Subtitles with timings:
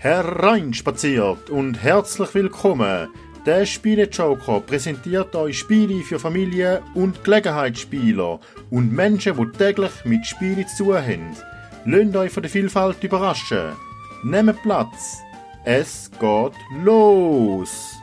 [0.00, 3.08] Hereinspaziert und herzlich willkommen.
[3.44, 8.38] Der Spielejoker präsentiert euch Spiele für Familien und Gelegenheitsspieler
[8.70, 11.36] und Menschen, die täglich mit Spielen zu tun haben.
[11.84, 13.72] Lasst euch von der Vielfalt überraschen.
[14.22, 15.18] Nehmt Platz.
[15.64, 17.96] Es geht los.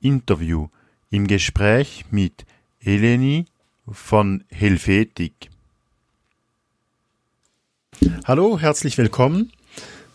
[0.00, 0.68] Interview
[1.10, 2.46] im Gespräch mit
[2.80, 3.51] Eleni
[3.90, 5.50] von Helvetik.
[8.24, 9.52] Hallo, herzlich willkommen.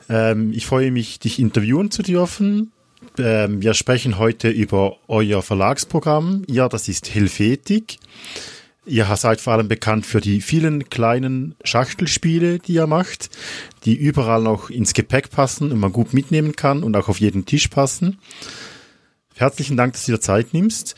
[0.09, 2.71] Ähm, ich freue mich, dich interviewen zu dürfen.
[3.17, 6.43] Ähm, wir sprechen heute über euer Verlagsprogramm.
[6.47, 7.97] Ja, das ist Helvetik.
[8.85, 13.29] Ihr seid vor allem bekannt für die vielen kleinen Schachtelspiele, die ihr macht,
[13.83, 17.45] die überall noch ins Gepäck passen und man gut mitnehmen kann und auch auf jeden
[17.45, 18.17] Tisch passen.
[19.35, 20.95] Herzlichen Dank, dass du dir Zeit nimmst.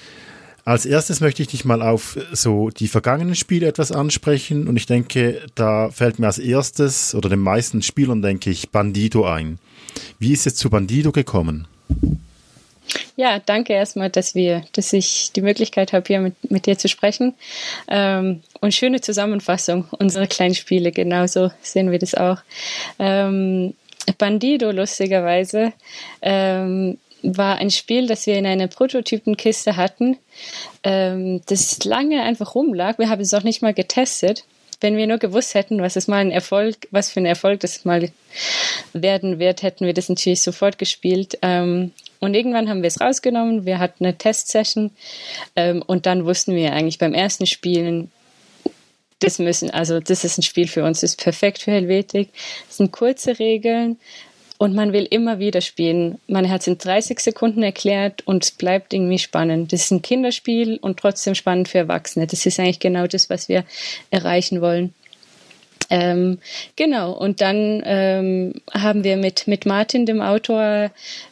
[0.70, 4.86] Als erstes möchte ich dich mal auf so die vergangenen Spiele etwas ansprechen und ich
[4.86, 9.58] denke, da fällt mir als erstes oder den meisten Spielern denke ich Bandido ein.
[10.20, 11.67] Wie ist es zu Bandido gekommen?
[13.16, 16.88] Ja, danke erstmal, dass wir, dass ich die Möglichkeit habe, hier mit, mit dir zu
[16.88, 17.34] sprechen.
[17.88, 22.38] Ähm, und schöne Zusammenfassung unserer kleinen Spiele, genauso sehen wir das auch.
[23.00, 23.73] Ähm,
[24.20, 25.73] Bandido, lustigerweise,
[26.22, 30.17] ähm, war ein Spiel, das wir in einer Prototypenkiste hatten,
[30.84, 32.98] ähm, das lange einfach rumlag.
[32.98, 34.45] Wir haben es auch nicht mal getestet.
[34.81, 37.84] Wenn wir nur gewusst hätten, was es mal ein Erfolg, was für ein Erfolg das
[37.84, 38.09] mal
[38.94, 41.38] werden wird, hätten wir das natürlich sofort gespielt.
[41.42, 43.66] Ähm, und irgendwann haben wir es rausgenommen.
[43.66, 44.92] Wir hatten eine Testsession
[45.56, 48.12] ähm, und dann wussten wir eigentlich beim ersten Spielen,
[49.20, 52.30] das müssen, also das ist ein Spiel für uns, das ist perfekt für Helvetik.
[52.70, 53.97] Es sind kurze Regeln,
[54.60, 56.20] und man will immer wieder spielen.
[56.28, 59.72] Man hat es in 30 Sekunden erklärt und es bleibt irgendwie spannend.
[59.72, 62.28] Das ist ein Kinderspiel und trotzdem spannend für Erwachsene.
[62.28, 63.64] Das ist eigentlich genau das, was wir
[64.12, 64.94] erreichen wollen.
[65.90, 66.40] Ähm,
[66.75, 70.92] genau, und dann ähm, haben wir mit, mit Martin, dem Autor,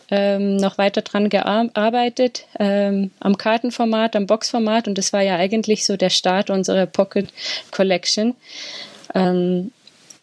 [0.10, 5.86] ähm, noch weiter dran gearbeitet, ähm, am Kartenformat, am Boxformat und das war ja eigentlich
[5.86, 7.28] so der Start unserer Pocket
[7.72, 8.36] Collection.
[9.14, 9.72] Ähm,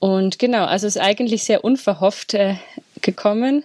[0.00, 2.56] und genau, also es ist eigentlich sehr unverhofft äh,
[3.04, 3.62] gekommen.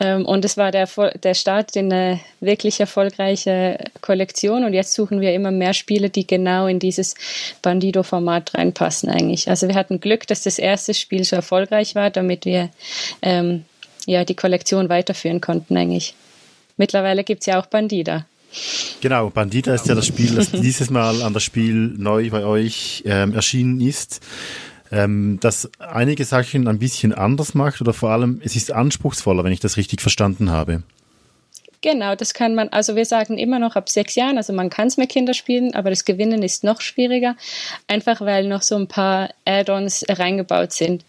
[0.00, 0.88] Ähm, und es war der,
[1.22, 4.64] der Start in eine wirklich erfolgreiche Kollektion.
[4.64, 7.14] Und jetzt suchen wir immer mehr Spiele, die genau in dieses
[7.62, 9.48] Bandido-Format reinpassen eigentlich.
[9.48, 12.70] Also wir hatten Glück, dass das erste Spiel so erfolgreich war, damit wir
[13.22, 13.64] ähm,
[14.06, 16.14] ja, die Kollektion weiterführen konnten eigentlich.
[16.76, 18.26] Mittlerweile gibt es ja auch Bandida.
[19.02, 23.02] Genau, Bandita ist ja das Spiel, das dieses Mal an das Spiel neu bei euch
[23.04, 24.20] ähm, erschienen ist
[24.90, 29.52] ähm, das einige Sachen ein bisschen anders macht oder vor allem es ist anspruchsvoller, wenn
[29.52, 30.82] ich das richtig verstanden habe.
[31.80, 34.88] Genau, das kann man, also wir sagen immer noch ab sechs Jahren, also man kann
[34.88, 37.36] es mit Kindern spielen, aber das Gewinnen ist noch schwieriger,
[37.86, 41.04] einfach weil noch so ein paar Add-ons reingebaut sind.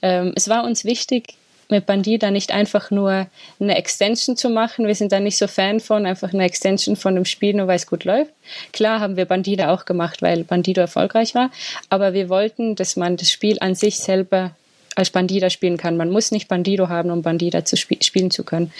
[0.00, 1.34] Ähm, es war uns wichtig,
[1.72, 3.26] mit Bandida nicht einfach nur
[3.58, 4.86] eine Extension zu machen.
[4.86, 7.76] Wir sind da nicht so Fan von, einfach eine Extension von dem Spiel, nur weil
[7.76, 8.30] es gut läuft.
[8.72, 11.50] Klar haben wir Bandida auch gemacht, weil Bandido erfolgreich war,
[11.88, 14.52] aber wir wollten, dass man das Spiel an sich selber
[14.94, 15.96] als Bandida spielen kann.
[15.96, 18.70] Man muss nicht Bandido haben, um Bandida zu sp spielen zu können.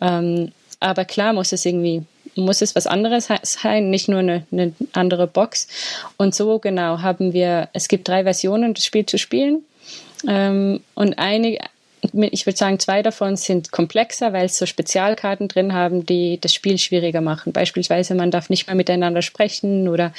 [0.00, 2.02] Ähm, aber klar muss es irgendwie
[2.36, 5.66] muss es was anderes sein, nicht nur eine, eine, andere Box.
[6.16, 9.64] Und so genau haben wir, es gibt drei Versionen, das Spiel zu spielen.
[10.28, 11.58] Ähm, und eine,
[12.12, 16.54] ich würde sagen, zwei davon sind komplexer, weil es so Spezialkarten drin haben, die das
[16.54, 17.52] Spiel schwieriger machen.
[17.52, 20.12] Beispielsweise, man darf nicht mehr miteinander sprechen oder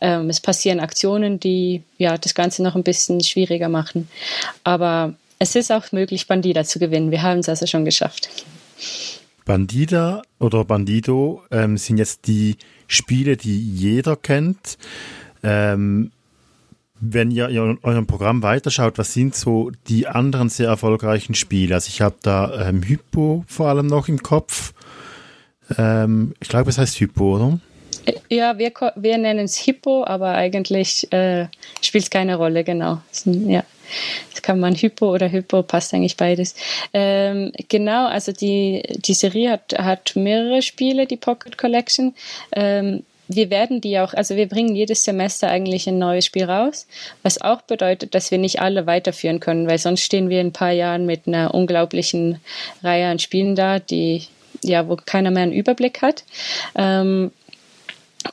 [0.00, 4.08] ähm, es passieren Aktionen, die ja das Ganze noch ein bisschen schwieriger machen.
[4.64, 7.10] Aber es ist auch möglich, Bandida zu gewinnen.
[7.10, 8.28] Wir haben es also schon geschafft.
[9.44, 12.56] Bandida oder Bandido ähm, sind jetzt die
[12.86, 14.76] Spiele, die jeder kennt.
[15.42, 16.10] Ähm,
[17.00, 21.74] wenn ihr in eurem Programm weiterschaut, was sind so die anderen sehr erfolgreichen Spiele?
[21.74, 24.72] Also ich habe da ähm, Hypo vor allem noch im Kopf.
[25.76, 27.60] Ähm, ich glaube, es heißt Hypo, oder?
[28.28, 31.48] Ja, wir, wir nennen es Hippo, aber eigentlich äh,
[31.82, 33.00] spielt es keine Rolle, genau.
[33.24, 33.64] Ja.
[34.30, 36.54] Das kann man Hypo oder Hypo, passt eigentlich beides.
[36.92, 42.14] Ähm, genau, also die, die Serie hat, hat mehrere Spiele, die Pocket Collection.
[42.52, 46.86] Ähm, wir werden die auch, also wir bringen jedes Semester eigentlich ein neues Spiel raus,
[47.22, 50.52] was auch bedeutet, dass wir nicht alle weiterführen können, weil sonst stehen wir in ein
[50.52, 52.40] paar Jahren mit einer unglaublichen
[52.82, 54.24] Reihe an Spielen da, die
[54.64, 56.24] ja, wo keiner mehr einen Überblick hat.
[56.74, 57.30] Ähm,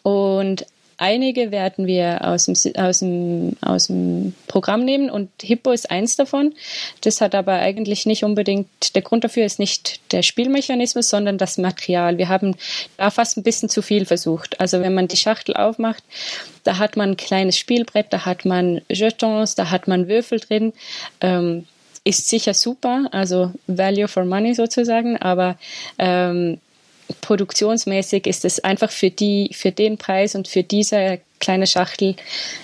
[0.01, 0.65] und
[0.97, 6.15] einige werden wir aus dem, aus, dem, aus dem Programm nehmen und Hippo ist eins
[6.15, 6.53] davon.
[7.01, 11.57] Das hat aber eigentlich nicht unbedingt, der Grund dafür ist nicht der Spielmechanismus, sondern das
[11.57, 12.17] Material.
[12.17, 12.55] Wir haben
[12.97, 14.59] da fast ein bisschen zu viel versucht.
[14.59, 16.03] Also wenn man die Schachtel aufmacht,
[16.63, 20.73] da hat man ein kleines Spielbrett, da hat man Jetons, da hat man Würfel drin.
[21.21, 21.65] Ähm,
[22.05, 25.57] ist sicher super, also Value for Money sozusagen, aber
[25.97, 26.59] ähm,
[27.21, 32.15] produktionsmäßig ist es einfach für die, für den Preis und für diese kleine Schachtel,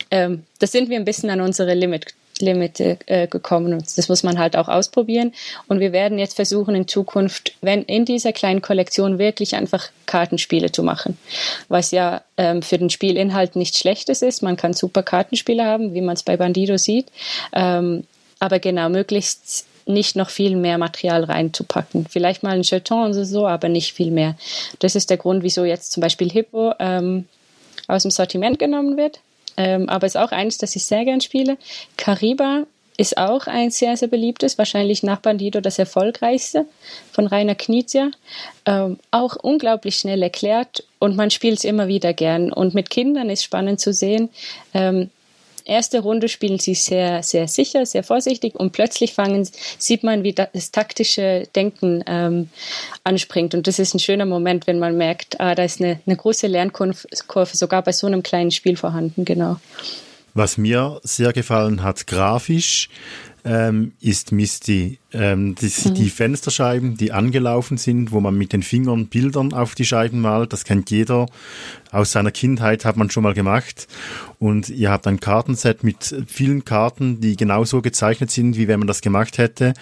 [0.09, 4.23] ähm, da sind wir ein bisschen an unsere Limit, Limite äh, gekommen und das muss
[4.23, 5.33] man halt auch ausprobieren.
[5.67, 10.71] Und wir werden jetzt versuchen in Zukunft, wenn in dieser kleinen Kollektion wirklich einfach Kartenspiele
[10.71, 11.17] zu machen,
[11.69, 14.41] was ja ähm, für den Spielinhalt nichts Schlechtes ist.
[14.41, 17.07] Man kann super Kartenspiele haben, wie man es bei Bandido sieht.
[17.53, 18.05] Ähm,
[18.39, 22.05] aber genau, möglichst nicht noch viel mehr Material reinzupacken.
[22.09, 24.35] Vielleicht mal ein Jeton oder so, aber nicht viel mehr.
[24.79, 27.25] Das ist der Grund, wieso jetzt zum Beispiel Hippo ähm,
[27.87, 29.19] aus dem Sortiment genommen wird.
[29.57, 31.57] Ähm, aber ist auch eines, das ich sehr gern spiele.
[31.97, 32.65] Kariba
[32.97, 36.65] ist auch ein sehr, sehr beliebtes, wahrscheinlich nach Bandido das erfolgreichste
[37.11, 38.11] von Rainer Knizia.
[38.65, 42.53] Ähm, auch unglaublich schnell erklärt und man spielt es immer wieder gern.
[42.53, 44.29] Und mit Kindern ist spannend zu sehen,
[44.73, 45.09] ähm,
[45.65, 49.47] erste Runde spielen sie sehr, sehr sicher, sehr vorsichtig und plötzlich fangen,
[49.77, 52.49] sieht man, wie das taktische Denken ähm,
[53.03, 53.53] anspringt.
[53.53, 56.47] Und das ist ein schöner Moment, wenn man merkt, ah, da ist eine, eine große
[56.47, 59.57] Lernkurve sogar bei so einem kleinen Spiel vorhanden, genau.
[60.33, 62.89] Was mir sehr gefallen hat, grafisch,
[63.43, 64.99] ähm, ist Misty.
[65.13, 65.95] Ähm, das, mhm.
[65.95, 70.53] Die Fensterscheiben, die angelaufen sind, wo man mit den Fingern Bildern auf die Scheiben malt,
[70.53, 71.25] das kennt jeder.
[71.91, 73.87] Aus seiner Kindheit hat man schon mal gemacht.
[74.39, 78.87] Und ihr habt ein Kartenset mit vielen Karten, die genauso gezeichnet sind, wie wenn man
[78.87, 79.73] das gemacht hätte.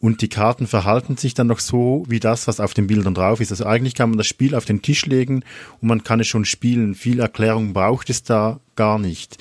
[0.00, 3.40] Und die Karten verhalten sich dann noch so wie das, was auf den Bildern drauf
[3.40, 3.50] ist.
[3.50, 5.44] Also eigentlich kann man das Spiel auf den Tisch legen
[5.80, 6.94] und man kann es schon spielen.
[6.94, 9.36] Viel Erklärung braucht es da gar nicht.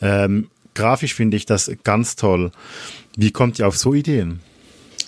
[0.00, 0.48] Ähm,
[0.78, 2.52] grafisch finde ich das ganz toll.
[3.16, 4.40] Wie kommt ihr auf so Ideen?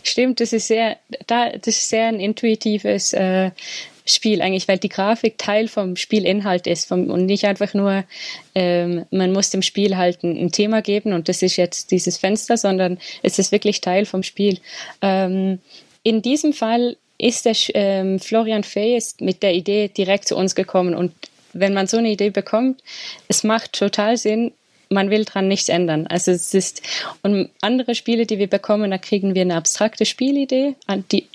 [0.02, 0.96] Stimmt, das ist sehr,
[1.28, 3.52] da, das ist sehr ein intuitives äh,
[4.04, 8.04] Spiel eigentlich, weil die Grafik Teil vom Spielinhalt ist vom, und nicht einfach nur,
[8.56, 12.16] ähm, man muss dem Spiel halt ein, ein, Thema geben und das ist jetzt dieses
[12.16, 14.58] Fenster, sondern es ist wirklich Teil vom Spiel.
[15.02, 15.60] Ähm,
[16.02, 20.56] in diesem Fall ist der ähm, Florian Fay ist mit der Idee direkt zu uns
[20.56, 21.12] gekommen und
[21.52, 22.82] wenn man so eine Idee bekommt,
[23.28, 24.52] es macht total Sinn,
[24.90, 26.06] man will dran nichts ändern.
[26.08, 26.82] Also es ist,
[27.22, 31.26] und andere Spiele, die wir bekommen, da kriegen wir eine abstrakte Spielidee, an, die,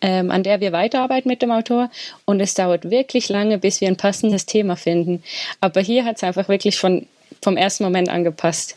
[0.00, 1.90] ähm, an der wir weiterarbeiten mit dem Autor.
[2.24, 5.22] Und es dauert wirklich lange, bis wir ein passendes Thema finden.
[5.60, 7.06] Aber hier hat es einfach wirklich von,
[7.42, 8.76] vom ersten Moment angepasst.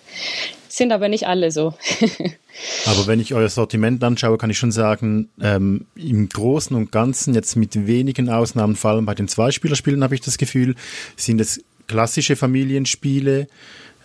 [0.68, 1.74] Sind aber nicht alle so.
[2.86, 7.34] aber wenn ich euer Sortiment anschaue, kann ich schon sagen, ähm, im Großen und Ganzen,
[7.34, 10.76] jetzt mit wenigen Ausnahmen, vor allem bei den Zweispielerspielen habe ich das Gefühl,
[11.16, 13.48] sind es klassische Familienspiele,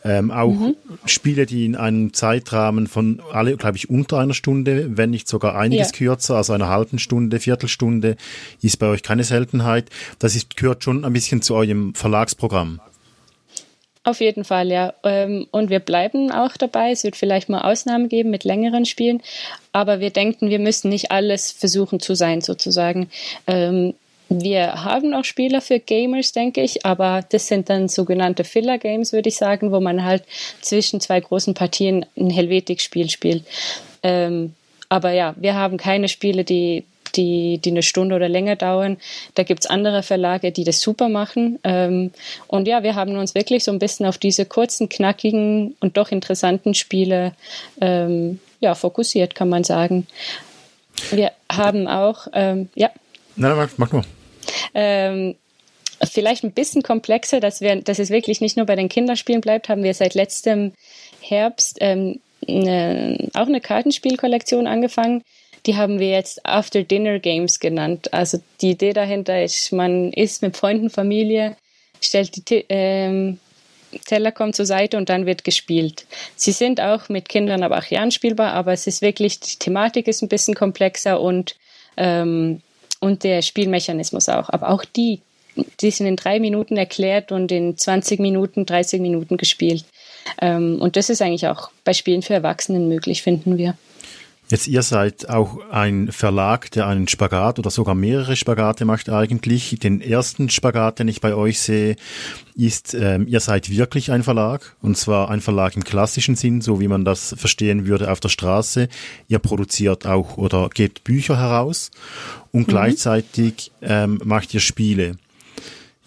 [0.05, 0.77] ähm, auch mhm.
[1.05, 5.57] Spiele, die in einem Zeitrahmen von alle, glaube ich, unter einer Stunde, wenn nicht sogar
[5.57, 5.97] einiges ja.
[5.97, 8.17] kürzer, also einer halben Stunde, Viertelstunde,
[8.61, 9.89] ist bei euch keine Seltenheit.
[10.19, 12.81] Das ist, gehört schon ein bisschen zu eurem Verlagsprogramm.
[14.05, 14.95] Auf jeden Fall, ja.
[15.05, 16.91] Ähm, und wir bleiben auch dabei.
[16.91, 19.23] Es wird vielleicht mal Ausnahmen geben mit längeren Spielen,
[19.71, 23.09] aber wir denken, wir müssen nicht alles versuchen zu sein, sozusagen.
[24.41, 29.29] Wir haben auch Spieler für Gamers, denke ich, aber das sind dann sogenannte Filler-Games, würde
[29.29, 30.25] ich sagen, wo man halt
[30.61, 33.45] zwischen zwei großen Partien ein Helvetik-Spiel spielt.
[34.03, 34.55] Ähm,
[34.89, 36.85] aber ja, wir haben keine Spiele, die,
[37.15, 38.97] die, die eine Stunde oder länger dauern.
[39.35, 41.59] Da gibt es andere Verlage, die das super machen.
[41.65, 42.11] Ähm,
[42.47, 46.11] und ja, wir haben uns wirklich so ein bisschen auf diese kurzen, knackigen und doch
[46.11, 47.33] interessanten Spiele
[47.81, 50.07] ähm, ja, fokussiert, kann man sagen.
[51.11, 52.91] Wir haben auch, ähm, ja.
[53.37, 54.05] Nein, mach, mach nur.
[54.75, 55.37] Ähm,
[56.11, 59.69] vielleicht ein bisschen komplexer, dass, wir, dass es wirklich nicht nur bei den Kinderspielen bleibt,
[59.69, 60.73] haben wir seit letztem
[61.21, 65.23] Herbst ähm, eine, auch eine Kartenspielkollektion angefangen.
[65.67, 68.13] Die haben wir jetzt After Dinner Games genannt.
[68.13, 71.57] Also die Idee dahinter ist, man ist mit Freunden, Familie,
[72.01, 73.39] stellt die ähm,
[74.07, 76.07] Teller kommt zur Seite und dann wird gespielt.
[76.35, 80.09] Sie sind auch mit Kindern ab acht Jahren spielbar, aber es ist wirklich, die Thematik
[80.09, 81.57] ist ein bisschen komplexer und
[81.97, 82.63] ähm,
[83.03, 84.49] und der Spielmechanismus auch.
[84.49, 85.21] Aber auch die,
[85.81, 89.85] die sind in drei Minuten erklärt und in 20 Minuten, 30 Minuten gespielt.
[90.41, 93.77] Ähm, und das ist eigentlich auch bei Spielen für Erwachsenen möglich, finden wir.
[94.49, 99.79] Jetzt, ihr seid auch ein Verlag, der einen Spagat oder sogar mehrere Spagate macht eigentlich.
[99.83, 101.97] Den ersten Spagat, den ich bei euch sehe,
[102.55, 104.77] ist, ähm, ihr seid wirklich ein Verlag.
[104.83, 108.29] Und zwar ein Verlag im klassischen Sinn, so wie man das verstehen würde auf der
[108.29, 108.89] Straße.
[109.27, 111.91] Ihr produziert auch oder gebt Bücher heraus
[112.51, 112.73] und mhm.
[112.73, 115.17] gleichzeitig ähm, macht ihr Spiele.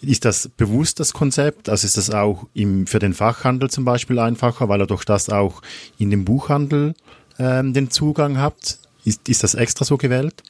[0.02, 1.68] Ist das bewusst das Konzept?
[1.68, 5.30] Also ist das auch im, für den Fachhandel zum Beispiel einfacher, weil er durch das
[5.30, 5.62] auch
[5.98, 6.94] in den Buchhandel
[7.38, 8.78] ähm, den Zugang hat?
[9.04, 10.42] Ist, ist das extra so gewählt?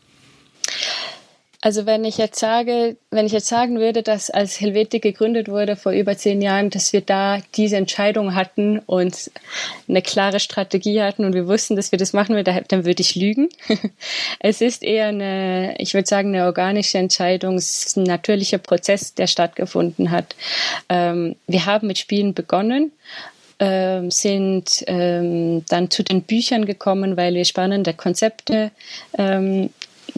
[1.66, 5.74] Also wenn ich jetzt sage, wenn ich jetzt sagen würde, dass als Helvetik gegründet wurde
[5.74, 9.32] vor über zehn Jahren, dass wir da diese Entscheidung hatten und
[9.88, 13.16] eine klare Strategie hatten und wir wussten, dass wir das machen würden, dann würde ich
[13.16, 13.48] lügen.
[14.38, 19.14] es ist eher eine, ich würde sagen, eine organische Entscheidung, es ist ein natürlicher Prozess,
[19.14, 20.36] der stattgefunden hat.
[20.88, 22.92] Ähm, wir haben mit Spielen begonnen
[23.58, 28.70] ähm, sind ähm, dann zu den Büchern gekommen, weil wir spannende Konzepte
[29.16, 29.70] ähm,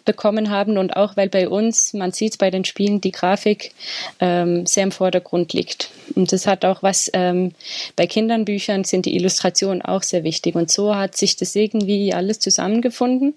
[0.05, 3.73] bekommen haben und auch weil bei uns, man sieht bei den Spielen, die Grafik
[4.21, 5.91] ähm, sehr im Vordergrund liegt.
[6.15, 7.53] Und das hat auch was, ähm,
[7.97, 12.39] bei Kindernbüchern sind die Illustrationen auch sehr wichtig und so hat sich das irgendwie alles
[12.39, 13.35] zusammengefunden.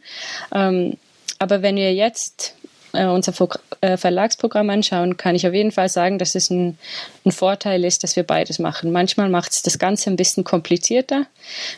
[0.54, 0.98] Ähm,
[1.40, 2.56] aber wenn wir jetzt
[2.94, 3.34] äh, unser
[3.82, 6.78] äh, Verlagsprogramm anschauen, kann ich auf jeden Fall sagen, dass es ein,
[7.26, 8.92] ein Vorteil ist, dass wir beides machen.
[8.92, 11.26] Manchmal macht es das Ganze ein bisschen komplizierter.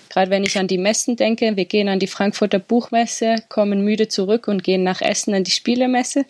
[0.10, 4.08] Gerade wenn ich an die Messen denke, wir gehen an die Frankfurter Buchmesse, kommen müde
[4.08, 6.26] zurück und gehen nach Essen an die Spielemesse.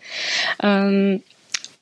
[0.61, 1.23] Ähm,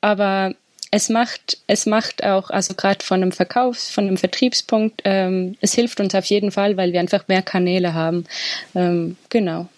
[0.00, 0.54] aber
[0.94, 5.72] es macht, es macht auch, also gerade von einem Verkaufs-, von einem Vertriebspunkt, ähm, es
[5.72, 8.26] hilft uns auf jeden Fall, weil wir einfach mehr Kanäle haben.
[8.74, 9.68] Ähm, genau.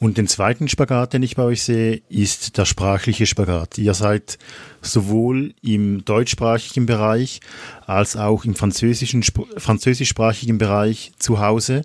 [0.00, 3.76] Und den zweiten Spagat, den ich bei euch sehe, ist der sprachliche Spagat.
[3.76, 4.38] Ihr seid
[4.80, 7.40] sowohl im deutschsprachigen Bereich
[7.86, 11.82] als auch im französischen, französischsprachigen Bereich zu Hause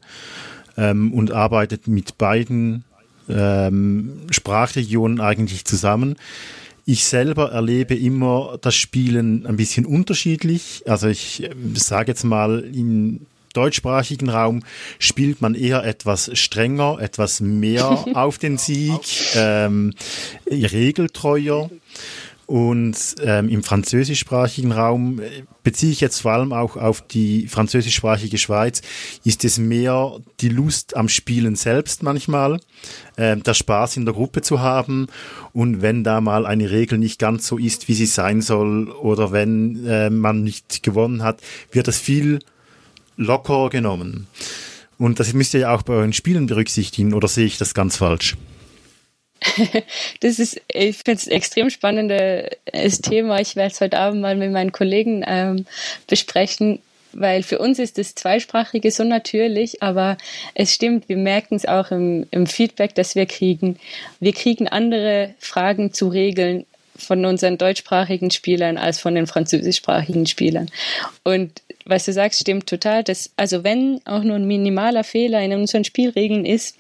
[0.77, 2.85] ähm, und arbeitet mit beiden
[3.27, 6.15] ähm, Sprachregionen eigentlich zusammen.
[6.85, 10.83] Ich selber erlebe immer das Spielen ein bisschen unterschiedlich.
[10.85, 14.63] Also ich äh, sage jetzt mal, in deutschsprachigen Raum
[14.99, 19.01] spielt man eher etwas strenger, etwas mehr auf den Sieg,
[19.35, 19.93] ähm,
[20.49, 21.69] regeltreuer.
[22.47, 28.37] Und ähm, im französischsprachigen Raum äh, beziehe ich jetzt vor allem auch auf die französischsprachige
[28.37, 28.83] Schweiz,
[29.23, 32.59] ist es mehr die Lust am Spielen selbst manchmal,
[33.15, 35.07] äh, der Spaß in der Gruppe zu haben
[35.53, 39.31] und wenn da mal eine Regel nicht ganz so ist, wie sie sein soll oder
[39.31, 42.39] wenn äh, man nicht gewonnen hat, wird das viel
[43.17, 44.27] locker genommen.
[44.97, 47.97] Und das müsst ihr ja auch bei euren Spielen berücksichtigen, oder sehe ich das ganz
[47.97, 48.35] falsch?
[50.21, 53.39] das ist, ich finde es ein extrem spannendes Thema.
[53.39, 55.65] Ich werde es heute Abend mal mit meinen Kollegen ähm,
[56.07, 56.79] besprechen,
[57.11, 60.17] weil für uns ist das Zweisprachige so natürlich, aber
[60.53, 63.77] es stimmt, wir merken es auch im, im Feedback, das wir kriegen.
[64.19, 66.65] Wir kriegen andere Fragen zu Regeln
[66.97, 70.69] von unseren deutschsprachigen Spielern als von den französischsprachigen Spielern.
[71.23, 73.03] Und was du sagst, stimmt total.
[73.03, 76.77] Das, also wenn auch nur ein minimaler Fehler in unseren Spielregeln ist,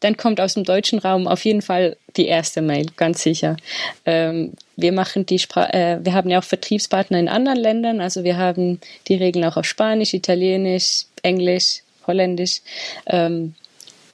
[0.00, 3.56] dann kommt aus dem deutschen Raum auf jeden Fall die erste Mail, ganz sicher.
[4.04, 8.22] Ähm, wir machen die Spra äh, wir haben ja auch Vertriebspartner in anderen Ländern, also
[8.22, 12.60] wir haben die Regeln auch auf Spanisch, Italienisch, Englisch, Holländisch.
[13.06, 13.54] Ähm,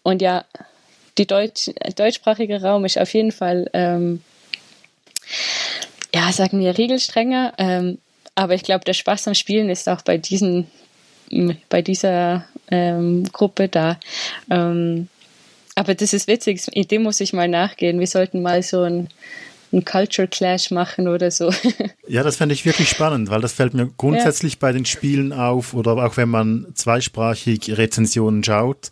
[0.04, 0.44] und ja,
[1.18, 4.22] die Deutsch, deutschsprachige Raum ist auf jeden Fall ähm,
[6.14, 7.54] ja, sagen wir regelstrenger.
[8.34, 10.66] Aber ich glaube, der Spaß am Spielen ist auch bei diesen,
[11.68, 13.98] bei dieser ähm, Gruppe da.
[14.50, 15.08] Ähm,
[15.74, 17.98] aber das ist witzig, dem muss ich mal nachgehen.
[17.98, 19.08] Wir sollten mal so ein,
[19.72, 21.52] ein Culture Clash machen oder so.
[22.08, 24.58] Ja, das fände ich wirklich spannend, weil das fällt mir grundsätzlich ja.
[24.60, 28.90] bei den Spielen auf oder auch wenn man zweisprachig Rezensionen schaut.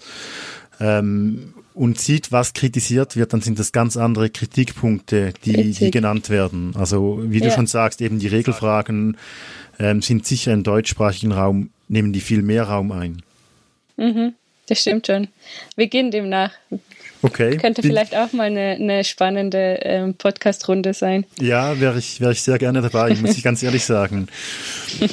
[0.80, 6.28] Ähm, und sieht, was kritisiert wird, dann sind das ganz andere Kritikpunkte, die, die genannt
[6.28, 6.74] werden.
[6.76, 7.54] Also wie du ja.
[7.54, 9.16] schon sagst, eben die Regelfragen
[9.78, 13.22] ähm, sind sicher im deutschsprachigen Raum, nehmen die viel mehr Raum ein.
[13.96, 14.34] Mhm,
[14.66, 15.28] das stimmt schon.
[15.74, 16.52] Wir gehen dem nach.
[17.22, 17.56] Okay.
[17.56, 21.24] Könnte vielleicht auch mal eine, eine spannende ähm, Podcast-Runde sein.
[21.40, 24.28] Ja, wäre ich, wär ich sehr gerne dabei, muss ich ganz ehrlich sagen.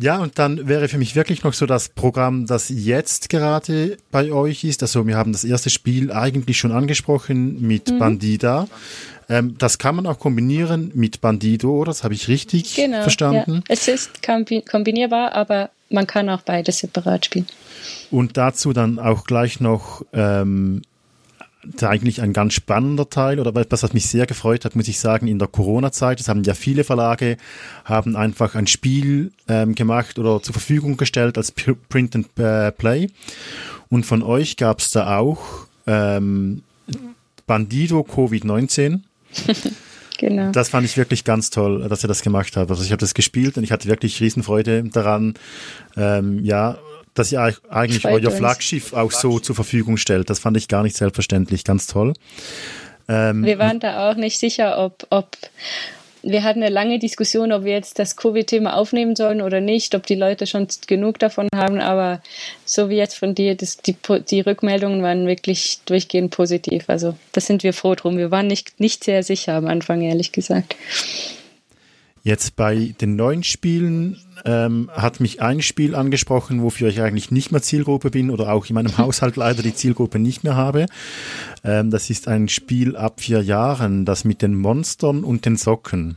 [0.00, 4.30] Ja, und dann wäre für mich wirklich noch so das Programm, das jetzt gerade bei
[4.30, 4.82] euch ist.
[4.82, 7.98] Also wir haben das erste Spiel eigentlich schon angesprochen mit mhm.
[7.98, 8.68] Bandida.
[9.28, 13.56] Ähm, das kann man auch kombinieren mit Bandido, das habe ich richtig genau, verstanden?
[13.56, 13.62] Ja.
[13.68, 17.46] Es ist kombinierbar, aber man kann auch beides separat spielen.
[18.10, 20.82] Und dazu dann auch gleich noch ähm,
[21.80, 25.26] eigentlich ein ganz spannender Teil oder etwas, was mich sehr gefreut hat, muss ich sagen,
[25.26, 26.20] in der Corona-Zeit.
[26.20, 27.36] Es haben ja viele Verlage,
[27.84, 33.10] haben einfach ein Spiel ähm, gemacht oder zur Verfügung gestellt als Print and äh, Play.
[33.90, 36.62] Und von euch gab es da auch ähm,
[37.46, 39.00] Bandido Covid-19.
[40.18, 40.50] Genau.
[40.50, 42.70] Das fand ich wirklich ganz toll, dass ihr das gemacht habt.
[42.70, 45.34] Also ich habe das gespielt und ich hatte wirklich Riesenfreude daran.
[45.96, 46.76] Ähm, ja,
[47.18, 50.30] dass ihr eigentlich euer Flaggschiff auch so zur Verfügung stellt.
[50.30, 51.64] Das fand ich gar nicht selbstverständlich.
[51.64, 52.14] Ganz toll.
[53.08, 55.36] Ähm, Wir waren da auch nicht sicher, ob, ob
[56.22, 60.06] wir hatten eine lange Diskussion, ob wir jetzt das Covid-Thema aufnehmen sollen oder nicht, ob
[60.06, 62.20] die Leute schon genug davon haben, aber
[62.64, 63.96] so wie jetzt von dir, das, die,
[64.30, 66.84] die Rückmeldungen waren wirklich durchgehend positiv.
[66.88, 68.18] Also da sind wir froh drum.
[68.18, 70.76] Wir waren nicht, nicht sehr sicher am Anfang, ehrlich gesagt.
[72.22, 77.52] Jetzt bei den neuen Spielen ähm, hat mich ein Spiel angesprochen, wofür ich eigentlich nicht
[77.52, 80.86] mehr Zielgruppe bin oder auch in meinem Haushalt leider die Zielgruppe nicht mehr habe.
[81.64, 86.16] Ähm, das ist ein Spiel ab vier Jahren, das mit den Monstern und den Socken.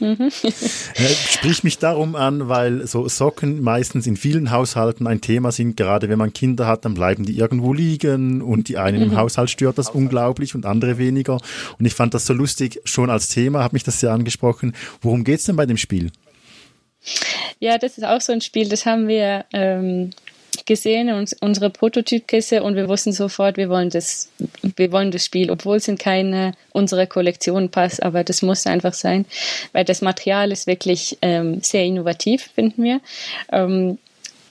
[0.00, 0.30] Mhm.
[0.30, 5.76] Sprich mich darum an, weil so Socken meistens in vielen Haushalten ein Thema sind.
[5.76, 9.16] Gerade wenn man Kinder hat, dann bleiben die irgendwo liegen und die einen im mhm.
[9.16, 11.38] Haushalt stört das unglaublich und andere weniger.
[11.78, 14.74] Und ich fand das so lustig schon als Thema, hat mich das sehr angesprochen.
[15.00, 16.10] Worum geht's denn bei dem Spiel?
[17.60, 20.10] Ja, das ist auch so ein Spiel, das haben wir ähm,
[20.66, 24.30] gesehen, uns, unsere Prototypkiste und wir wussten sofort, wir wollen das,
[24.76, 28.94] wir wollen das Spiel, obwohl es in keine unserer Kollektion passt, aber das muss einfach
[28.94, 29.26] sein,
[29.72, 33.00] weil das Material ist wirklich ähm, sehr innovativ, finden wir.
[33.52, 33.98] Ähm,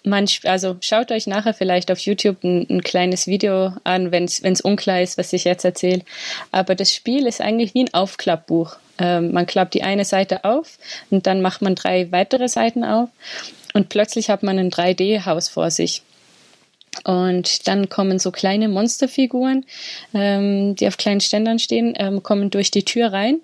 [0.05, 4.61] man, also schaut euch nachher vielleicht auf YouTube ein, ein kleines Video an, wenn es
[4.61, 6.01] unklar ist, was ich jetzt erzähle.
[6.51, 8.75] Aber das Spiel ist eigentlich wie ein Aufklappbuch.
[8.99, 10.77] Ähm, man klappt die eine Seite auf
[11.09, 13.09] und dann macht man drei weitere Seiten auf
[13.73, 16.03] und plötzlich hat man ein 3D-Haus vor sich.
[17.03, 19.65] Und dann kommen so kleine Monsterfiguren,
[20.13, 23.39] ähm, die auf kleinen Ständern stehen, ähm, kommen durch die Tür rein.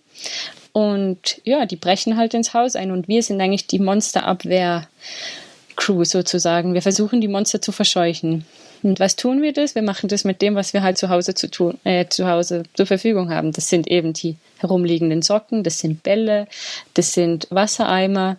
[0.71, 2.91] Und ja, die brechen halt ins Haus ein.
[2.91, 6.75] Und wir sind eigentlich die Monsterabwehr-Crew sozusagen.
[6.75, 8.45] Wir versuchen, die Monster zu verscheuchen.
[8.81, 9.75] Und was tun wir das?
[9.75, 12.63] Wir machen das mit dem, was wir halt zu Hause zu tun, äh, zu Hause
[12.73, 13.51] zur Verfügung haben.
[13.51, 16.47] Das sind eben die herumliegenden Socken, das sind Bälle,
[16.93, 18.37] das sind Wassereimer.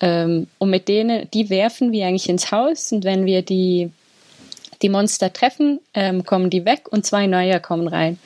[0.00, 2.92] Ähm, und mit denen, die werfen wir eigentlich ins Haus.
[2.92, 3.90] Und wenn wir die,
[4.82, 8.18] die Monster treffen, ähm, kommen die weg und zwei neue kommen rein.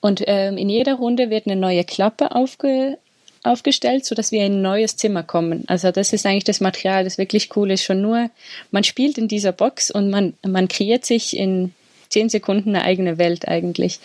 [0.00, 2.98] Und ähm, in jeder Runde wird eine neue Klappe aufge,
[3.42, 5.64] aufgestellt, so dass wir in ein neues Zimmer kommen.
[5.66, 7.82] Also das ist eigentlich das Material, das wirklich cool ist.
[7.82, 8.30] Schon nur,
[8.70, 11.72] man spielt in dieser Box und man, man kreiert sich in
[12.08, 13.98] zehn Sekunden eine eigene Welt eigentlich.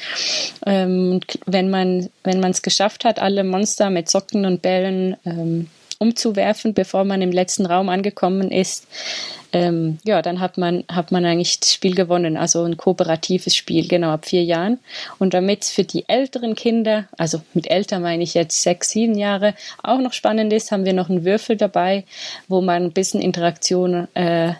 [0.65, 5.67] Ähm, wenn man wenn man es geschafft hat, alle Monster mit Socken und Bällen ähm,
[5.99, 8.88] umzuwerfen, bevor man im letzten Raum angekommen ist,
[9.53, 12.38] ähm, ja, dann hat man, hat man eigentlich das Spiel gewonnen.
[12.38, 14.79] Also ein kooperatives Spiel, genau, ab vier Jahren.
[15.19, 19.17] Und damit es für die älteren Kinder, also mit älter meine ich jetzt sechs, sieben
[19.17, 22.03] Jahre, auch noch spannend ist, haben wir noch einen Würfel dabei,
[22.47, 24.53] wo man ein bisschen Interaktion äh,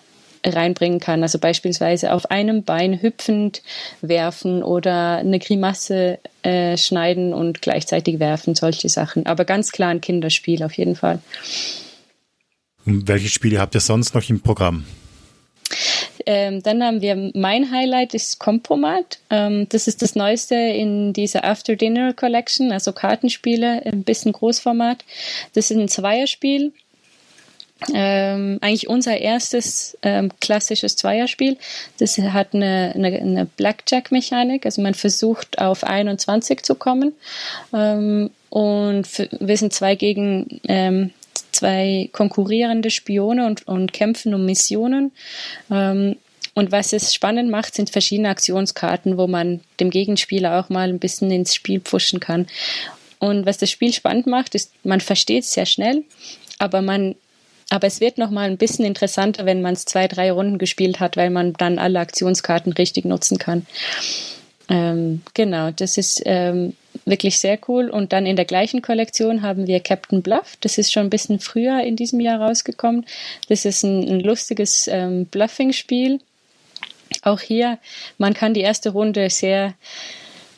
[0.46, 1.24] reinbringen kann.
[1.24, 3.62] Also beispielsweise auf einem Bein hüpfend
[4.02, 9.26] werfen oder eine Grimasse äh, schneiden und gleichzeitig werfen, solche Sachen.
[9.26, 11.20] Aber ganz klar ein Kinderspiel auf jeden Fall.
[12.86, 14.86] Und welche Spiele habt ihr sonst noch im Programm?
[16.26, 19.20] Ähm, dann haben wir mein Highlight ist Compromat.
[19.30, 25.06] Ähm, das ist das Neueste in dieser After Dinner Collection, also Kartenspiele, ein bisschen Großformat.
[25.54, 26.74] Das ist ein Zweierspiel
[27.94, 31.58] ähm, eigentlich unser erstes ähm, klassisches Zweierspiel.
[32.00, 37.14] Das hat eine, eine, eine Blackjack-Mechanik, also man versucht auf 21 zu kommen.
[37.74, 39.08] Ähm, und
[39.40, 41.12] wir sind zwei gegen ähm,
[41.52, 45.12] zwei konkurrierende Spione und, und kämpfen um Missionen.
[45.70, 46.16] Ähm,
[46.54, 50.98] und was es spannend macht, sind verschiedene Aktionskarten, wo man dem Gegenspieler auch mal ein
[50.98, 52.48] bisschen ins Spiel pfuschen kann.
[53.20, 56.04] Und was das Spiel spannend macht, ist, man versteht es sehr schnell,
[56.58, 57.16] aber man
[57.70, 61.00] aber es wird noch mal ein bisschen interessanter, wenn man es zwei, drei Runden gespielt
[61.00, 63.66] hat, weil man dann alle Aktionskarten richtig nutzen kann.
[64.70, 66.74] Ähm, genau, das ist ähm,
[67.06, 67.90] wirklich sehr cool.
[67.90, 70.58] Und dann in der gleichen Kollektion haben wir Captain Bluff.
[70.62, 73.06] Das ist schon ein bisschen früher in diesem Jahr rausgekommen.
[73.50, 76.20] Das ist ein, ein lustiges ähm, Bluffing-Spiel.
[77.22, 77.80] Auch hier,
[78.18, 79.74] man kann die erste Runde sehr,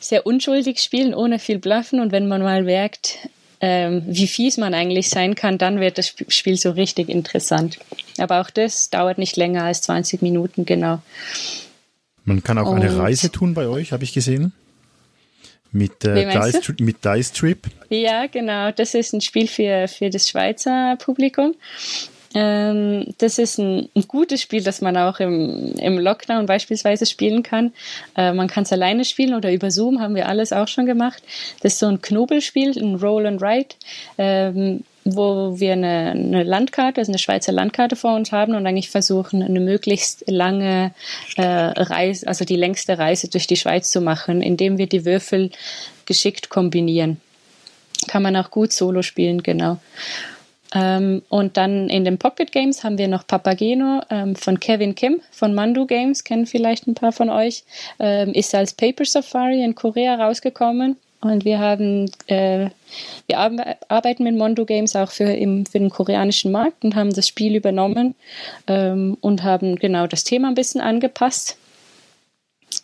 [0.00, 2.00] sehr unschuldig spielen, ohne viel Bluffen.
[2.00, 3.18] Und wenn man mal merkt,
[3.60, 7.78] ähm, wie fies man eigentlich sein kann, dann wird das Spiel so richtig interessant.
[8.18, 11.00] Aber auch das dauert nicht länger als 20 Minuten, genau.
[12.24, 14.52] Man kann auch Und eine Reise tun bei euch, habe ich gesehen.
[15.72, 17.66] Mit, äh, Dice, mit Dice Trip.
[17.90, 18.72] Ja, genau.
[18.72, 21.54] Das ist ein Spiel für, für das Schweizer Publikum.
[22.32, 27.42] Ähm, das ist ein, ein, gutes Spiel, das man auch im, im Lockdown beispielsweise spielen
[27.42, 27.72] kann.
[28.16, 31.22] Äh, man kann es alleine spielen oder über Zoom, haben wir alles auch schon gemacht.
[31.62, 33.76] Das ist so ein Knobelspiel, ein Roll and Write,
[34.16, 38.90] ähm, wo wir eine, eine, Landkarte, also eine Schweizer Landkarte vor uns haben und eigentlich
[38.90, 40.92] versuchen, eine möglichst lange
[41.36, 45.50] äh, Reise, also die längste Reise durch die Schweiz zu machen, indem wir die Würfel
[46.06, 47.20] geschickt kombinieren.
[48.06, 49.78] Kann man auch gut solo spielen, genau.
[50.74, 55.20] Ähm, und dann in den Pocket Games haben wir noch Papageno ähm, von Kevin Kim
[55.32, 57.64] von Mandu Games, kennen vielleicht ein paar von euch,
[57.98, 60.96] ähm, ist als Paper Safari in Korea rausgekommen.
[61.20, 62.70] Und wir haben, äh,
[63.26, 63.38] wir
[63.88, 67.54] arbeiten mit Mondo Games auch für, im, für den koreanischen Markt und haben das Spiel
[67.54, 68.14] übernommen
[68.66, 71.58] ähm, und haben genau das Thema ein bisschen angepasst.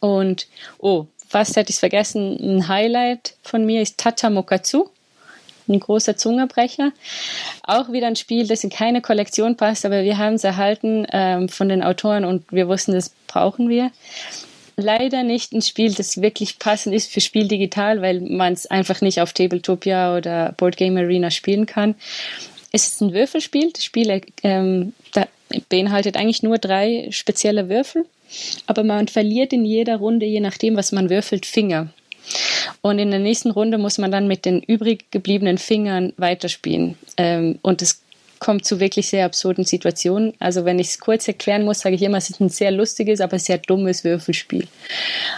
[0.00, 4.90] Und, oh, fast hätte ich es vergessen, ein Highlight von mir ist Tata Mokatsu
[5.68, 6.92] ein großer Zungerbrecher.
[7.62, 11.48] Auch wieder ein Spiel, das in keine Kollektion passt, aber wir haben es erhalten ähm,
[11.48, 13.90] von den Autoren und wir wussten, das brauchen wir.
[14.76, 19.00] Leider nicht ein Spiel, das wirklich passend ist für Spiel digital, weil man es einfach
[19.00, 21.94] nicht auf Tabletopia oder Board Game Arena spielen kann.
[22.72, 23.72] Es ist ein Würfelspiel.
[23.72, 25.26] Das Spiel ähm, da
[25.70, 28.04] beinhaltet eigentlich nur drei spezielle Würfel,
[28.66, 31.88] aber man verliert in jeder Runde, je nachdem, was man würfelt, Finger.
[32.82, 36.96] Und in der nächsten Runde muss man dann mit den übrig gebliebenen Fingern weiterspielen.
[37.16, 38.02] Ähm, und es
[38.38, 40.34] kommt zu wirklich sehr absurden Situationen.
[40.38, 43.20] Also wenn ich es kurz erklären muss, sage ich immer, es ist ein sehr lustiges,
[43.20, 44.68] aber sehr dummes Würfelspiel.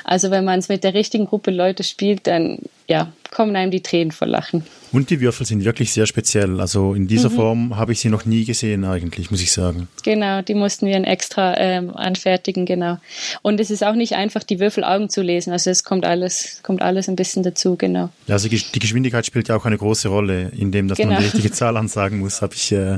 [0.05, 3.83] Also wenn man es mit der richtigen Gruppe Leute spielt, dann ja, kommen einem die
[3.83, 4.64] Tränen vor Lachen.
[4.90, 6.61] Und die Würfel sind wirklich sehr speziell.
[6.61, 7.35] Also in dieser mhm.
[7.35, 9.88] Form habe ich sie noch nie gesehen eigentlich, muss ich sagen.
[10.03, 12.96] Genau, die mussten wir extra ähm, anfertigen, genau.
[13.42, 15.53] Und es ist auch nicht einfach, die Würfelaugen zu lesen.
[15.53, 18.09] Also es kommt alles, kommt alles ein bisschen dazu, genau.
[18.27, 21.12] Ja, also die Geschwindigkeit spielt ja auch eine große Rolle, indem dass genau.
[21.12, 22.96] man die richtige Zahl ansagen muss, habe ich äh,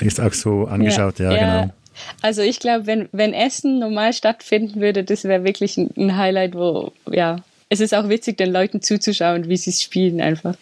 [0.00, 1.60] ist auch so angeschaut, ja, ja, ja.
[1.60, 1.74] genau.
[2.20, 6.54] Also ich glaube, wenn, wenn Essen normal stattfinden würde, das wäre wirklich ein, ein Highlight,
[6.54, 7.38] wo, ja,
[7.68, 10.56] es ist auch witzig, den Leuten zuzuschauen, wie sie es spielen einfach.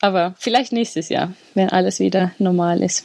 [0.00, 3.04] Aber vielleicht nächstes Jahr, wenn alles wieder normal ist.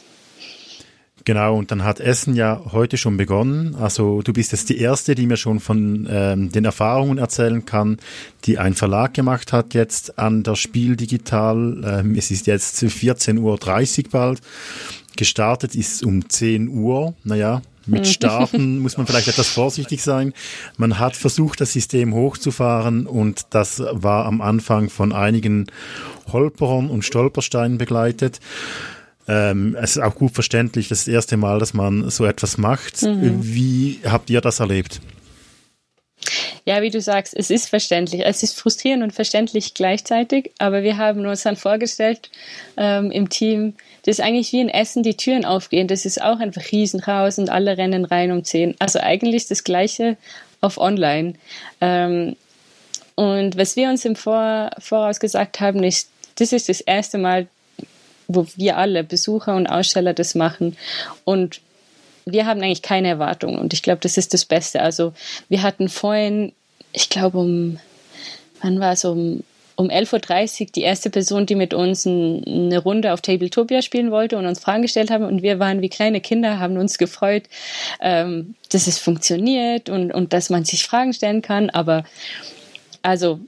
[1.26, 3.76] Genau, und dann hat Essen ja heute schon begonnen.
[3.76, 7.96] Also du bist jetzt die Erste, die mir schon von ähm, den Erfahrungen erzählen kann,
[8.44, 11.80] die ein Verlag gemacht hat jetzt an der Spiel Digital.
[11.82, 14.42] Ähm, es ist jetzt 14.30 Uhr bald.
[15.16, 17.14] Gestartet ist um 10 Uhr.
[17.24, 18.04] Naja, mit mhm.
[18.04, 20.32] Starten muss man vielleicht etwas vorsichtig sein.
[20.76, 25.66] Man hat versucht, das System hochzufahren und das war am Anfang von einigen
[26.32, 28.40] Holperern und Stolpersteinen begleitet.
[29.26, 33.02] Ähm, es ist auch gut verständlich, das, das erste Mal, dass man so etwas macht.
[33.02, 33.38] Mhm.
[33.42, 35.00] Wie habt ihr das erlebt?
[36.66, 38.22] Ja, wie du sagst, es ist verständlich.
[38.24, 42.30] Es ist frustrierend und verständlich gleichzeitig, aber wir haben uns dann vorgestellt
[42.76, 45.88] ähm, im Team, das ist eigentlich wie ein Essen, die Türen aufgehen.
[45.88, 48.74] Das ist auch einfach Riesenchaos und alle rennen rein um 10.
[48.78, 50.16] Also eigentlich das Gleiche
[50.60, 51.34] auf online.
[51.80, 52.36] Ähm,
[53.14, 57.46] und was wir uns im Vor Voraus gesagt haben, ist, das ist das erste Mal,
[58.28, 60.76] wo wir alle, Besucher und Aussteller, das machen.
[61.24, 61.60] Und
[62.26, 63.58] wir haben eigentlich keine Erwartungen.
[63.58, 64.82] Und ich glaube, das ist das Beste.
[64.82, 65.14] Also
[65.48, 66.52] wir hatten vorhin,
[66.92, 67.78] ich glaube um,
[68.60, 69.44] wann war es, um
[69.76, 74.38] um 11.30 Uhr die erste Person, die mit uns eine Runde auf Tabletopia spielen wollte
[74.38, 75.24] und uns Fragen gestellt haben.
[75.24, 77.44] Und wir waren wie kleine Kinder, haben uns gefreut,
[78.00, 81.70] ähm, dass es funktioniert und, und dass man sich Fragen stellen kann.
[81.70, 82.04] Aber
[83.02, 83.40] also,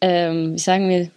[0.00, 1.10] ähm, sagen wir,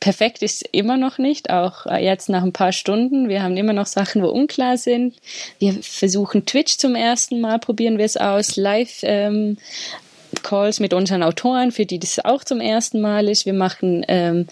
[0.00, 3.28] perfekt ist immer noch nicht, auch jetzt nach ein paar Stunden.
[3.28, 5.14] Wir haben immer noch Sachen, wo unklar sind.
[5.58, 9.58] Wir versuchen Twitch zum ersten Mal, probieren wir es aus, live ähm,
[10.42, 13.46] Calls mit unseren Autoren, für die das auch zum ersten Mal ist.
[13.46, 14.46] Wir machen ähm,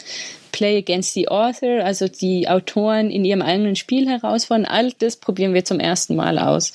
[0.52, 4.66] Play Against the Author, also die Autoren in ihrem eigenen Spiel herausfordern.
[4.66, 6.72] All das probieren wir zum ersten Mal aus.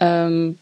[0.00, 0.58] Ähm,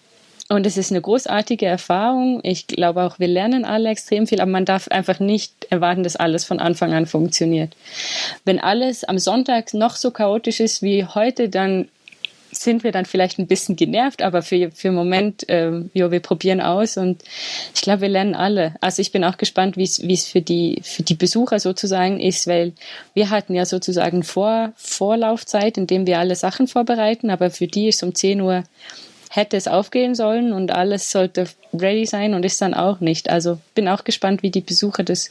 [0.49, 2.41] und es ist eine großartige Erfahrung.
[2.45, 6.15] Ich glaube auch, wir lernen alle extrem viel, aber man darf einfach nicht erwarten, dass
[6.15, 7.75] alles von Anfang an funktioniert.
[8.45, 11.89] Wenn alles am Sonntag noch so chaotisch ist wie heute, dann
[12.63, 16.21] sind wir dann vielleicht ein bisschen genervt, aber für, für den Moment, äh, ja, wir
[16.21, 17.23] probieren aus und
[17.75, 18.75] ich glaube, wir lernen alle.
[18.81, 22.73] Also ich bin auch gespannt, wie es für die, für die Besucher sozusagen ist, weil
[23.15, 27.89] wir hatten ja sozusagen Vor, Vorlaufzeit, in dem wir alle Sachen vorbereiten, aber für die
[27.89, 28.65] ist um 10 Uhr
[29.31, 33.29] hätte es aufgehen sollen und alles sollte ready sein und ist dann auch nicht.
[33.29, 35.31] Also bin auch gespannt, wie die Besucher das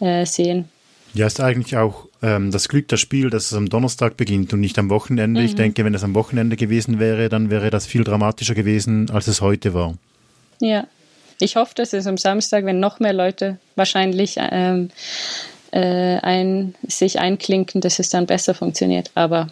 [0.00, 0.68] äh, sehen.
[1.16, 4.60] Ja, ist eigentlich auch ähm, das Glück das Spiel, dass es am Donnerstag beginnt und
[4.60, 5.40] nicht am Wochenende.
[5.40, 5.46] Mhm.
[5.46, 9.26] Ich denke, wenn es am Wochenende gewesen wäre, dann wäre das viel dramatischer gewesen, als
[9.26, 9.94] es heute war.
[10.60, 10.86] Ja,
[11.40, 14.90] ich hoffe, dass es am Samstag, wenn noch mehr Leute wahrscheinlich ähm,
[15.70, 19.10] äh, ein, sich einklinken, dass es dann besser funktioniert.
[19.14, 19.48] Aber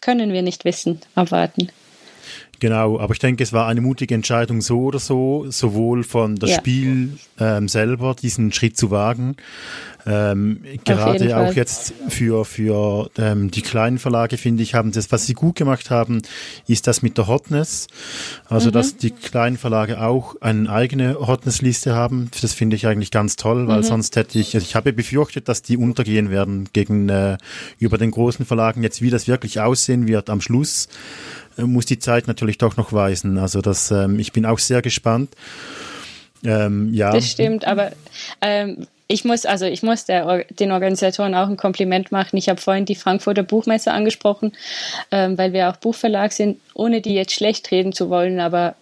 [0.00, 1.68] können wir nicht wissen, abwarten.
[2.58, 6.50] Genau, aber ich denke, es war eine mutige Entscheidung so oder so, sowohl von das
[6.50, 6.56] ja.
[6.56, 9.36] Spiel ähm, selber, diesen Schritt zu wagen,
[10.08, 15.26] ähm, gerade auch jetzt für, für ähm, die kleinen Verlage, finde ich, haben das, was
[15.26, 16.22] sie gut gemacht haben,
[16.68, 17.88] ist das mit der Hotness.
[18.48, 18.74] Also, mhm.
[18.74, 22.30] dass die kleinen Verlage auch eine eigene Hotness-Liste haben.
[22.40, 23.84] Das finde ich eigentlich ganz toll, weil mhm.
[23.84, 27.36] sonst hätte ich, also ich habe befürchtet, dass die untergehen werden gegen, äh,
[27.80, 28.84] über den großen Verlagen.
[28.84, 30.88] Jetzt, wie das wirklich aussehen wird am Schluss,
[31.56, 33.38] muss die Zeit natürlich doch noch weisen.
[33.38, 35.30] Also, das, ähm, ich bin auch sehr gespannt.
[36.44, 37.12] Ähm, ja.
[37.12, 37.92] Das stimmt, aber
[38.40, 42.36] ähm, ich muss, also ich muss der, den Organisatoren auch ein Kompliment machen.
[42.36, 44.52] Ich habe vorhin die Frankfurter Buchmesse angesprochen,
[45.10, 48.74] ähm, weil wir auch Buchverlag sind, ohne die jetzt schlecht reden zu wollen, aber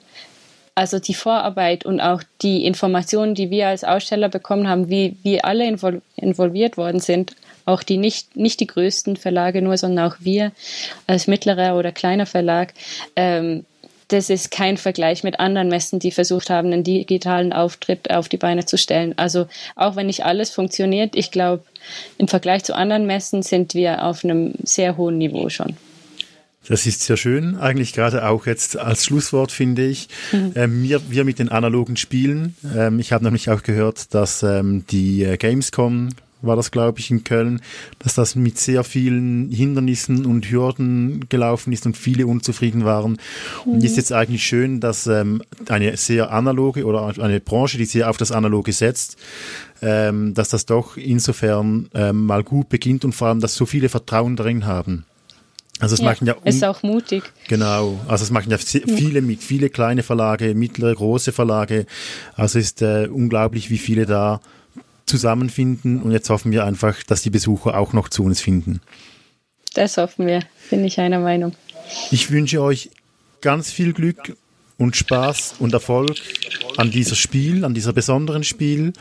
[0.74, 5.44] also die Vorarbeit und auch die Informationen, die wir als Aussteller bekommen haben, wie wir
[5.44, 10.16] alle invol involviert worden sind, auch die nicht, nicht die größten Verlage nur, sondern auch
[10.20, 10.52] wir
[11.06, 12.74] als mittlerer oder kleiner Verlag,
[13.16, 13.64] ähm,
[14.08, 18.36] das ist kein Vergleich mit anderen Messen, die versucht haben, einen digitalen Auftritt auf die
[18.36, 19.14] Beine zu stellen.
[19.16, 19.46] Also
[19.76, 21.64] auch wenn nicht alles funktioniert, ich glaube,
[22.18, 25.76] im Vergleich zu anderen Messen sind wir auf einem sehr hohen Niveau schon.
[26.66, 30.08] Das ist sehr schön, eigentlich gerade auch jetzt als Schlusswort finde ich.
[30.32, 30.52] Mhm.
[30.54, 32.56] Ähm, wir, wir mit den analogen Spielen.
[32.74, 36.08] Ähm, ich habe nämlich auch gehört, dass ähm, die äh, Gamescom
[36.46, 37.60] war das, glaube ich, in Köln,
[37.98, 43.18] dass das mit sehr vielen Hindernissen und Hürden gelaufen ist und viele unzufrieden waren.
[43.64, 43.72] Mhm.
[43.72, 48.10] Und ist jetzt eigentlich schön, dass ähm, eine sehr analoge oder eine Branche, die sehr
[48.10, 49.16] auf das Analoge setzt,
[49.82, 53.88] ähm, dass das doch insofern ähm, mal gut beginnt und vor allem, dass so viele
[53.88, 55.04] Vertrauen darin haben.
[55.80, 57.24] Also es ja, machen ja ist auch mutig.
[57.48, 61.86] Genau, also es machen ja viele mit viele kleine Verlage, mittlere, große Verlage.
[62.36, 64.40] Also es ist äh, unglaublich, wie viele da
[65.06, 68.80] zusammenfinden und jetzt hoffen wir einfach, dass die Besucher auch noch zu uns finden.
[69.74, 70.40] Das hoffen wir,
[70.70, 71.54] bin ich einer Meinung.
[72.10, 72.90] Ich wünsche euch
[73.40, 74.36] ganz viel Glück
[74.78, 76.16] und Spaß und Erfolg
[76.76, 78.92] an dieser Spiel, an dieser besonderen Spiel.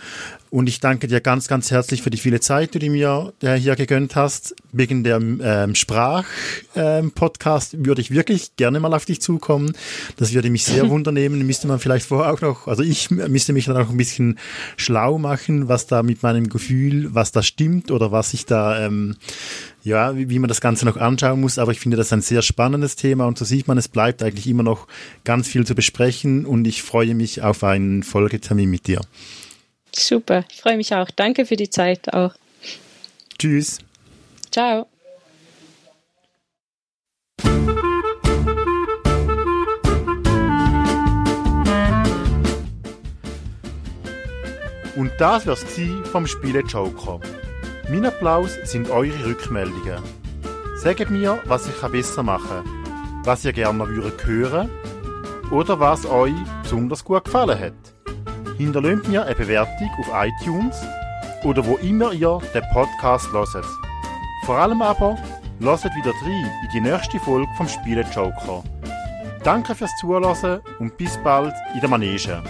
[0.50, 3.56] Und ich danke dir ganz, ganz herzlich für die viele Zeit, die du mir äh,
[3.56, 4.56] hier gegönnt hast.
[4.72, 9.74] Wegen der ähm, Sprach-Podcast ähm, würde ich wirklich gerne mal auf dich zukommen.
[10.18, 11.46] Das würde mich sehr wundernehmen.
[11.46, 14.38] Müsste man vielleicht vorher auch noch, also ich müsste mich dann auch ein bisschen
[14.78, 19.16] schlau machen, was da mit meinem Gefühl, was da stimmt oder was ich da ähm,
[19.84, 21.60] ja, wie, wie man das Ganze noch anschauen muss.
[21.60, 24.48] Aber ich finde das ein sehr spannendes Thema und so sieht man, es bleibt eigentlich
[24.48, 24.88] immer noch
[25.24, 29.02] ganz viel zu besprechen und ich freue mich auf einen Folgetermin mit dir.
[29.96, 31.10] Super, ich freue mich auch.
[31.12, 32.34] Danke für die Zeit auch.
[33.38, 33.80] Tschüss.
[34.52, 34.88] Ciao.
[44.96, 45.66] Und das wär's
[46.12, 47.20] vom Spiele Joker.
[47.94, 50.02] Mein Applaus sind eure Rückmeldungen.
[50.78, 54.68] Sagt mir, was ich besser machen kann, was ihr gerne würdet hören
[55.52, 57.94] oder was euch besonders gut gefallen hat.
[58.58, 60.76] Hinterlasst mir eine Bewertung auf iTunes
[61.44, 63.64] oder wo immer ihr den Podcast hört.
[64.48, 65.16] Vor allem aber
[65.60, 68.64] lasst wieder rein in die nächste Folge vom Spiele Joker.
[69.44, 72.42] Danke fürs Zuhören und bis bald in der Manege.